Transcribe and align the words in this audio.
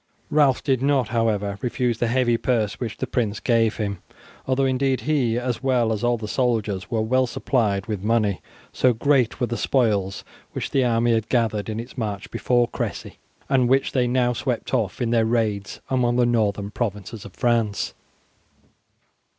Ralph 0.31 0.63
did 0.63 0.81
not, 0.81 1.09
however, 1.09 1.59
refuse 1.61 1.99
the 1.99 2.07
heavy 2.07 2.35
purse 2.35 2.79
which 2.79 2.97
the 2.97 3.05
prince 3.05 3.39
gave 3.39 3.77
him, 3.77 3.99
although 4.47 4.65
indeed 4.65 5.01
he, 5.01 5.37
as 5.37 5.61
well 5.61 5.93
as 5.93 6.03
all 6.03 6.17
the 6.17 6.27
soldiers, 6.27 6.89
was 6.89 7.05
well 7.07 7.27
supplied 7.27 7.85
with 7.85 8.01
money, 8.01 8.41
so 8.73 8.93
great 8.93 9.39
were 9.39 9.45
the 9.45 9.57
spoils 9.57 10.23
which 10.53 10.71
the 10.71 10.83
army 10.83 11.13
had 11.13 11.29
gathered 11.29 11.69
in 11.69 11.79
its 11.79 11.99
march 11.99 12.31
before 12.31 12.67
Cressy, 12.69 13.19
and 13.47 13.69
which 13.69 13.91
they 13.91 14.07
now 14.07 14.33
swept 14.33 14.73
off 14.73 15.03
in 15.03 15.11
their 15.11 15.23
raids 15.23 15.81
among 15.91 16.15
the 16.15 16.25
northern 16.25 16.71
provinces 16.71 17.23
of 17.23 17.35
France. 17.35 17.93